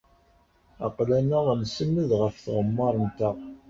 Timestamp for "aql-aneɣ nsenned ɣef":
0.87-2.35